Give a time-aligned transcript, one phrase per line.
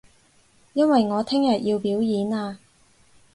[0.73, 2.57] 因為我聽日要表演啊